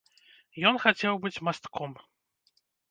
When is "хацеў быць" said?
0.85-1.41